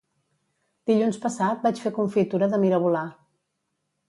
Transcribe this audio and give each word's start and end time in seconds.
Dilluns 0.91 1.19
passat 1.25 1.61
vaig 1.67 1.83
fer 1.83 1.93
confitura 1.99 2.49
de 2.55 2.61
mirabolà 2.65 3.05